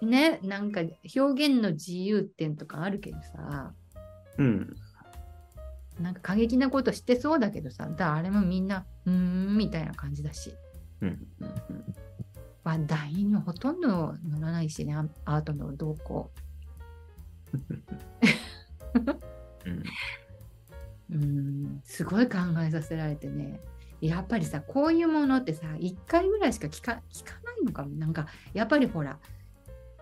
[0.00, 0.80] ね、なんか
[1.16, 3.72] 表現の自由っていうのとかあるけどさ、
[4.38, 4.76] うん。
[6.00, 10.54] なんか過激なことしてそうだけどさ、誰もみんな、うーん、みたいな感じだし、
[11.00, 11.94] うんうんうん
[12.64, 16.30] 話題にほとんど乗らないしね、アアートの動向。
[19.64, 19.82] うん
[21.10, 23.58] うーん、すごい考えさせられてね。
[24.00, 27.96] やっぱりさ、こういうものってさ、1回ぐらいしか聞か聞かないのかも。
[27.96, 29.18] なんか、やっぱりほら、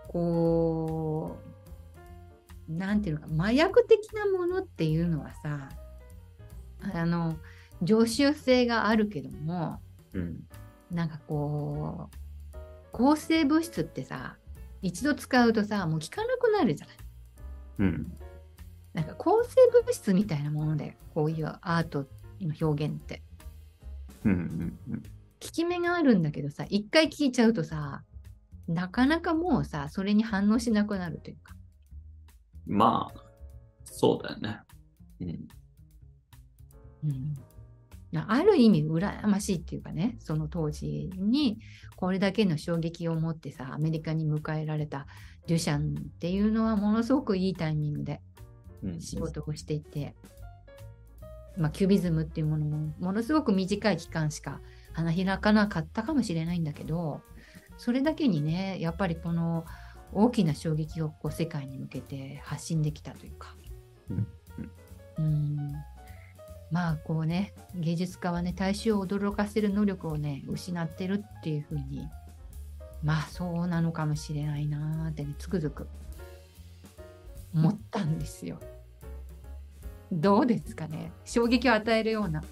[0.08, 1.38] こ
[2.68, 5.68] う、なんていうのか、麻薬的なものっていうのはさ、
[6.94, 7.36] あの、
[7.82, 9.80] 常習性があるけども、
[10.12, 10.40] うん
[10.90, 12.56] なんかこう、
[12.92, 14.36] 抗生物質ってさ、
[14.82, 16.96] 一度使うとさ、もう効かなくなるじゃない。
[17.78, 18.12] うん
[18.94, 22.06] なんか抗生物質みたいなもので、こういうアート
[22.40, 23.22] の表現って。
[24.30, 28.02] うんうんうん効き目があるんだけどさ、一回聞いちゃうとさ、
[28.66, 31.54] なかなかもうさ、それに反応しなくなるというか。
[32.66, 33.20] まあ、
[33.84, 34.60] そうだよね。
[35.20, 35.28] うん。
[35.28, 37.34] うん
[38.18, 41.58] ある意味羨ましいっていうかねその当時に
[41.96, 45.06] これだけの衝撃を持ってさアメリカに迎えられた
[45.46, 48.22] デュシャンっていうのはものすごくいいタイミングで
[48.82, 50.14] うん、仕事をしていて、
[51.56, 54.60] まあ、キュビズムっていうものもものすごく短い期間しか
[54.92, 57.22] 花開かなかったかもしれないんだけど
[57.78, 59.64] それだけにねやっぱりこの
[60.12, 63.54] 大きな衝撃をこう世界に向けて発信できたというか。
[64.10, 64.26] うん
[65.18, 65.72] うん
[66.70, 72.08] まあこうね芸術家はね大衆を驚かせる能力をね失ってるっていうふうに
[73.02, 75.86] まあそうなのかもしれないなーってねつくづく
[77.54, 78.58] 思ったんですよ。
[80.12, 81.12] どうですかね？
[81.24, 82.42] 衝撃を与えるような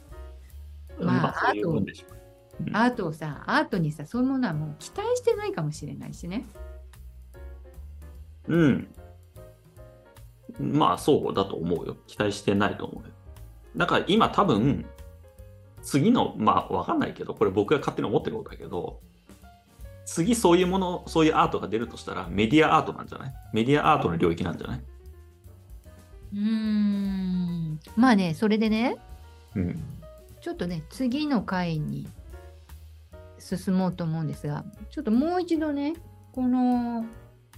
[1.01, 2.11] まあそういうもんでしょう。
[2.11, 2.25] うん
[2.73, 6.45] アートをさアートにさそういうものはもう期待してないかもしれないしね。
[8.47, 8.89] うん。
[10.61, 11.97] まあそうだと思うよ。
[12.07, 13.11] 期待してないと思うよ。
[13.77, 14.85] だから今多分、
[15.83, 19.01] 次の、まあわかんないけど、これ僕が勝手に思ってることだけど、
[20.07, 23.35] 次そういうもの、そういうアートが出るとしたらメディアアートなんじゃない？
[23.53, 24.81] メディアアートの領域なんじゃない？
[26.35, 27.34] うーん
[27.97, 28.97] まあねそれでね
[29.55, 29.83] うん。
[30.41, 32.07] ちょっとね次の回に
[33.39, 35.95] 進もうと思うんですがちょっともう一度ね
[36.33, 37.07] この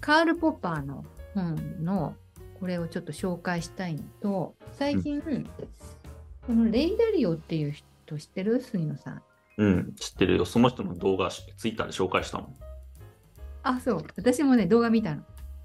[0.00, 2.14] カール・ポッパーの本の
[2.60, 8.60] これをちょっと紹介したいのと最近、このレイ・ダリオっていう人知ってる？
[8.60, 9.22] 杉野さん
[9.58, 10.44] うん、知ってるよ。
[10.44, 12.54] その人の動画、ツイッターで紹介したもん。
[13.62, 15.22] あそう私もね動画見たの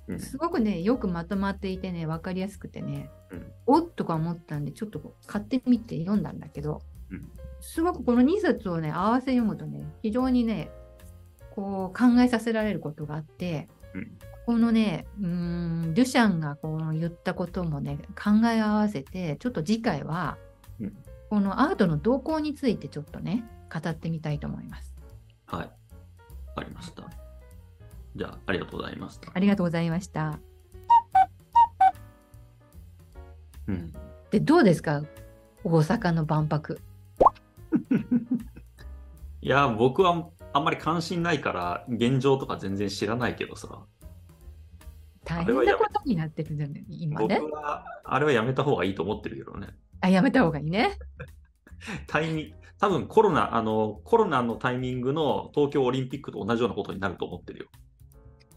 [0.08, 0.20] うん。
[0.20, 7.30] すごくねよくまとまっていてね分かりやすくてね、うんおっとか思ったんでちょっとこう買ってみて読んだんだけど、うん
[7.62, 10.72] すごくこの2冊をね合わせ読むとね非常にね
[11.52, 20.38] こう考えさせられることがあって、うんこのねうーんデュシャンがこう言ったこともね考え合わせてちょっと次回は、
[20.80, 20.94] うん
[21.30, 24.94] このアートの動向についてちょっとね語ってみたいと思います。
[25.46, 25.66] はい。
[25.68, 27.21] わかりました。
[28.16, 29.32] じゃあ、ありがとうございました。
[29.34, 30.40] ありがとうございました。
[33.68, 33.94] うん。
[34.32, 35.04] でどうですか？
[35.64, 36.80] 大阪の万博。
[39.42, 43.86] いや、僕はあんまり関心ないから、現状とか全然知らないけどさ、
[45.24, 47.40] 大変なことになってるんじゃない今ね。
[47.40, 49.68] 僕はあれはやめた方がいいと思ってるけどね。
[50.02, 50.98] あ、やめた方がいいね。
[52.08, 57.66] タイミング、多分コロナ、あの、コロナのタイミングの東京オリンピックと同じようなことになると思ってるよ。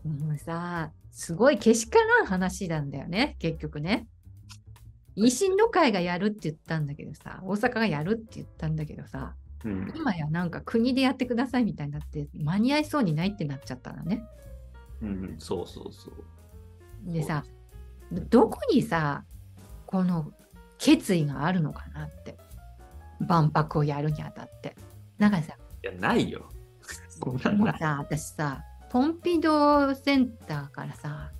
[0.05, 4.07] もうさ、すごいけしからん話なんだよね、結局ね。
[5.17, 9.35] 維新の会がやるって言ったんだけどさ、大阪がやるって言ったんだけどさ、
[9.65, 9.93] うん。
[9.95, 14.25] 今やなんか国でやってくださいみたいになって、間に合いそうにないってなっちゃったのね。
[15.03, 17.13] うん、そうそうそう。
[17.13, 17.45] でさ、
[18.11, 19.25] どこにさ、
[19.87, 20.33] この
[20.79, 22.37] 決意があるのかなって。
[23.21, 24.75] 万博をやるにあたって。
[25.19, 26.51] なんかさ、いや、ないよ。
[27.25, 27.39] もう
[27.79, 28.63] さ、私さ、
[28.95, 31.33] ポンピドーセンターからさ、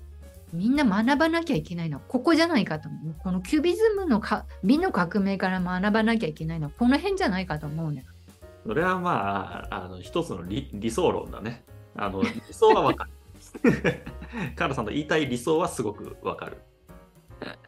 [0.53, 3.15] みんな学ばなきゃいけないのはここじゃないかと思う。
[3.17, 8.05] このキュビズムのか美の革命から学ばなきゃいけないのはこの辺じゃないかと思うね。
[8.67, 11.63] それはまあ、あの一つの理理想論だね。
[11.95, 13.11] あの理想はわかる。
[14.57, 16.59] カールさんの言いたい理想はすごくわかる。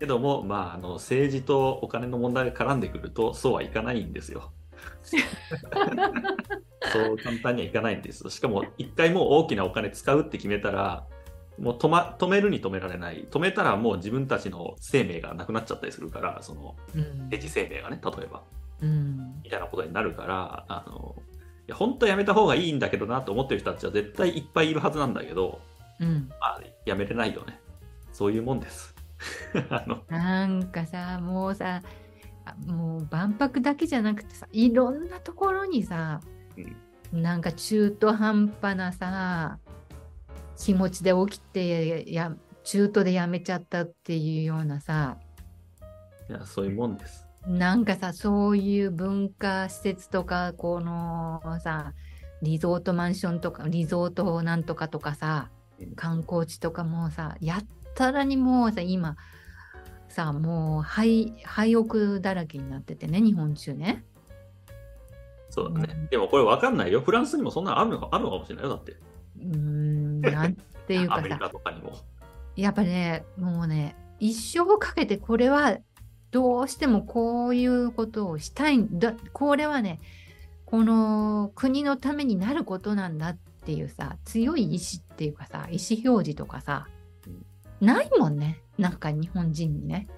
[0.01, 4.51] けども、まあ、あの政治とお金の問題が絡んでくると、そうはいかないんですよ。
[6.93, 8.29] そう簡単にはいかないんです。
[8.31, 11.07] しかも、一回もう大きなお金使うって決めたら、
[11.59, 13.27] もう止,、ま、止めるに止められない。
[13.31, 18.43] 止めたらもう自分たちの生命がなくなっちゃったりするから、そのうん政治生命がね、例えば。
[18.83, 21.17] うんみたいなことになるから、あの、
[21.67, 25.61] いや、本当はやめた方がいいんだけどなと思ってる人たちは絶対いっぱいいるはずなんだけど、
[25.99, 27.59] うん、まあ、やめれないよね。
[28.13, 28.95] そういうもんです。
[29.71, 32.06] あの、なんかさもうさあ
[32.67, 36.21] もう万博だけじゃなくてさいろんなところにさ、
[37.13, 39.59] なんか中途半端なさ
[40.57, 42.33] 気持ちで起きてや
[42.65, 45.19] 中途でやめちゃったっていうようなさ
[46.29, 47.27] いや、そういうもんです。
[47.47, 51.93] なんかさそういう文化施設とかこのさ
[52.43, 59.17] リゾートマンションとかリゾートなんとかとかさうん観光地とかもうさやったらにもうさ今
[60.17, 64.03] さもう廃廃屋だらけになっててね日本中ね。
[65.51, 65.95] そうだね。
[65.95, 67.03] うんでもこれわかんないよ。
[67.03, 68.71] フランスにもそんなのあるのかあるのかもしれないよ。
[68.71, 68.93] だって。
[68.93, 70.55] うーんなん
[70.87, 71.93] ていうかさアメリカとかにも。
[72.57, 75.77] やっぱねもうね一生をかけてこれは
[76.31, 80.01] どうしてもこういうことをしたいんだこれはね
[80.65, 86.89] この国のためになることなんだっていうさ強い意志っていうかさ意思表示とかさ
[87.81, 88.63] ないもんね。
[88.79, 90.09] なんか日本人にね。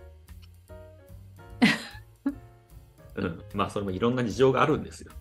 [3.17, 3.43] うん。
[3.55, 5.13] まあそれもいろんな事情があるんですよ。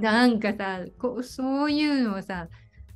[0.00, 2.48] なんかさこそういうのをさ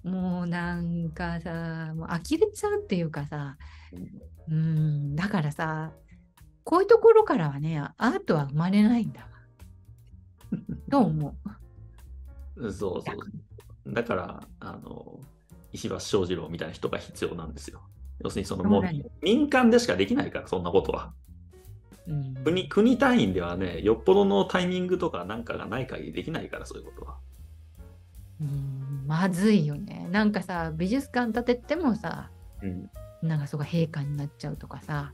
[0.02, 3.56] もうなんかさもう呆れちゃうっていうかさ。
[4.48, 5.16] うん。
[5.16, 5.92] だからさ
[6.64, 9.28] こういうところからはねアートは生まれないんだわ。
[10.88, 11.04] どう。
[11.04, 11.36] 思
[12.56, 13.92] うそうそう。
[13.92, 15.20] だからあの
[15.76, 17.82] 石橋正二郎みたいな人が必要なんですよ。
[18.22, 18.82] 要するに、そのもう
[19.22, 21.12] 民間でしかできないから、そんなことは。
[22.08, 22.12] う。
[22.12, 27.16] うん国国単位ではね、よっぽどのタイミングとかなんかがない限りできないから、そういうことは。
[28.40, 30.08] うんまずいよね。
[30.10, 32.30] なんかさ美術館建ててもさ
[32.62, 32.90] うん。
[33.22, 35.12] なんかそこが閉館になっちゃうとかさ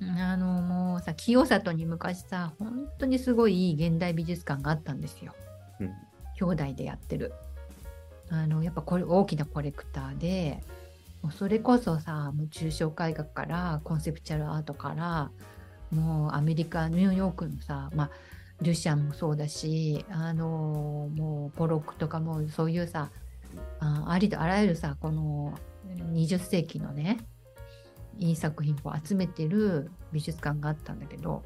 [0.00, 5.34] あのもうさ清里に昔さ本当にすごいいい現代美術館があったんですよ。
[5.80, 5.92] うん。
[6.36, 7.32] 兄弟でやってる。
[8.30, 10.62] あのやっぱこれ大きなコレクターで
[11.22, 15.30] もうそれこそさもう抽象絵画からコンセプチュアルアートから
[15.90, 18.10] もうアメリカニューヨークのさ、まあ、
[18.60, 23.10] デュシャンもそうだしあのもうポロックとかもそういうさ
[23.80, 25.58] あありとあらゆるさこの
[26.12, 27.18] 20世紀のね
[28.18, 31.44] いい作品を集めてる美術館があったんだけど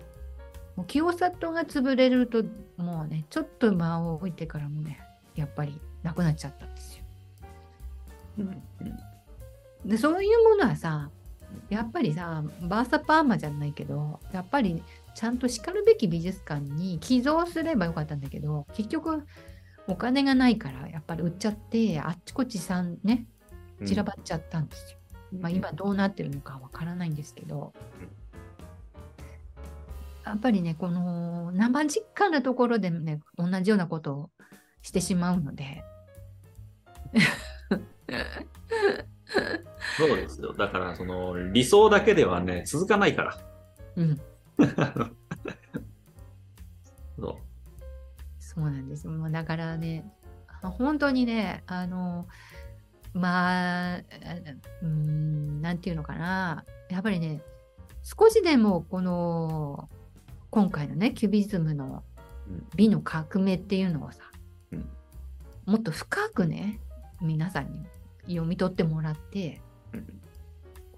[0.75, 2.43] もう清里が潰れると
[2.77, 5.01] もうねちょっと間を置いてからもね
[5.37, 7.05] やっぱりなくなっちゃったんですよ。
[8.39, 8.63] うん。
[9.85, 11.11] でそういうものはさ
[11.69, 14.83] やっぱりさバーサパーマじゃないけどやっぱり
[15.15, 19.25] ちゃんとしかるべき美術館に寄贈すればよかったんだけど結局
[19.87, 23.27] お金がないからやっぱり売っちゃってあっちこっちさんね
[23.81, 24.99] うん散らばっちゃったんですよ。
[25.41, 27.73] まあ、今どうなってるのかわからないんですけど
[30.27, 34.31] やっぱりねこの生実家なところでもね同じようなことを
[34.83, 35.85] してしまうので
[39.97, 40.53] そうですよ。
[40.55, 43.39] だから、その理想だけではね、続かないから。
[43.97, 44.21] うん
[47.19, 47.37] そう
[48.39, 49.07] そうなんです。
[49.09, 50.11] もうだからね、
[50.63, 52.27] あ本当にね、あの、
[53.15, 53.99] まあ、あ
[54.83, 57.43] うーん、なんていうのかな、やっぱりね、
[58.03, 59.89] 少しでもこの、
[60.51, 62.03] 今回のね、キュビズムの
[62.49, 64.32] うん美の革命っていうのをさ、うん
[65.67, 66.81] もっと深くね、
[67.21, 67.87] 皆さんに
[68.27, 69.61] 読み取ってもらって、
[69.93, 70.07] うん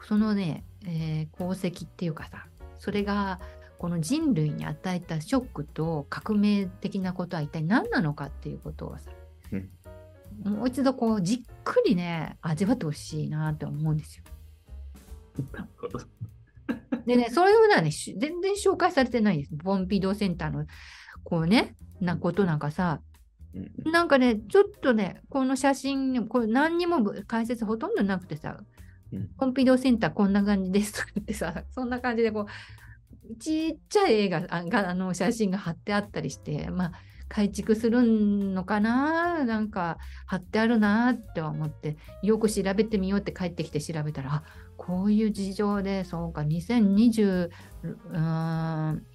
[0.06, 2.46] そのね、えー功績っていうかさ、
[2.78, 3.40] それが
[3.78, 9.10] この人類に与えたショックと革命的なことは一体何なのかっていうことをさ、
[9.52, 9.70] うん
[10.42, 14.24] もう一度こうじっくりね味わってほしいなって思うんですよ。
[15.52, 16.00] なるほど
[17.06, 19.54] でねそういうのはねし全然紹介されてないんです。
[19.56, 20.66] ポンピドーセンターの
[21.22, 23.00] こうねなことなんかさ
[23.54, 28.58] うんなんかねちょっとねこの写真これ何にも解説ほとんどなくてさ
[29.12, 29.28] うん。
[29.38, 36.92] ポンピドーセンターこんな感じですとか言ってさ、そんな感じでこう、ちっちゃい映画あがあの写真が貼ってあったりして、まあ、
[37.28, 39.96] 改築するのかななんか
[40.26, 44.42] 貼ってあるなって思って、よく調べてみようって帰ってきて調べたら、あ
[44.76, 47.50] こういう事情で、そうか、2020、
[47.82, 49.06] うーん、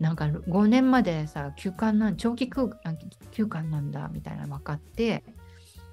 [0.00, 5.24] なんか5年までさ、休館なん、長期休館なんだみたいなの分かって、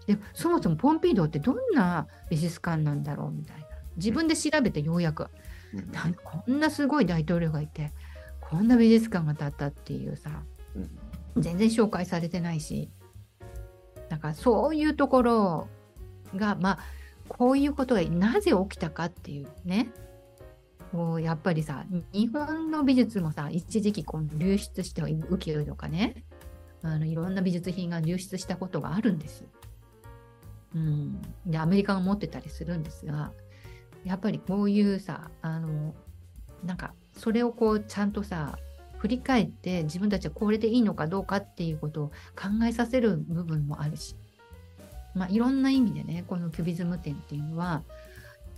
[0.07, 3.63] でそもそもポンピードーってどんな美術館なんだろうみたいな。
[3.95, 5.27] 自分で調べてようやく。
[5.73, 5.91] うん。
[5.91, 7.91] なんかこんなすごい大統領がいて
[8.41, 10.43] こんな美術館が建ったっていうさ
[10.75, 11.41] うん。
[11.41, 12.89] 全然紹介されてないし
[14.09, 15.67] だからそういうところ
[16.35, 16.79] がまあ
[17.27, 19.89] こういうことがなぜ起きたかっていうね
[20.93, 26.23] こうやっぱりさ日本の美術もさ一時期こう流出して浮世絵とかね
[26.83, 29.43] あのいろんな美術品が流出したことがあるんです。
[30.75, 33.31] うん、でアメリカが持ってたりするんですが
[34.03, 35.93] やっぱりこういうさあの
[36.63, 38.57] なんかそれをこうちゃんとさ
[38.97, 44.15] 振り返って自分たちはこれでいいのかどうかっていうことを考えさせる部分もあるし、
[45.15, 47.83] まあ、いろんな意味でねこのキュビズム展っていうのは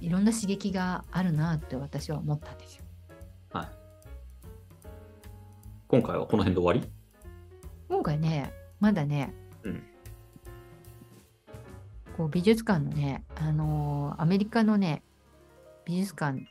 [0.01, 2.83] いろんな刺激があるなって私は思ったんですよ。
[3.51, 3.67] はい。
[5.87, 6.91] 今回はこの辺で終わり？
[7.87, 9.33] 今回ねまだね、
[9.63, 9.83] うん
[12.17, 15.03] こう美術館のね、あのーアメリカのね
[15.85, 16.43] 美術館